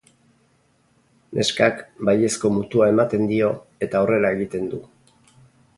[1.39, 3.53] Neskak baiezko mutua ematen dio
[3.89, 4.81] eta horrela egiten du.